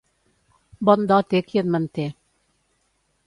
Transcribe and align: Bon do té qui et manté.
Bon 0.89 1.03
do 1.11 1.19
té 1.33 1.43
qui 1.49 1.61
et 1.63 1.69
manté. 1.75 2.07